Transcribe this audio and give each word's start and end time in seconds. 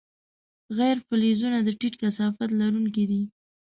غیر 0.77 0.97
فلزونه 1.07 1.57
د 1.63 1.69
ټیټ 1.79 1.93
کثافت 2.01 2.49
لرونکي 2.59 3.05
دي. 3.11 3.21